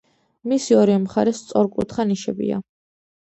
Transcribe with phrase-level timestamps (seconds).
[0.53, 2.59] მის ორივე მხარეს სწორკუთხა ნიშებია.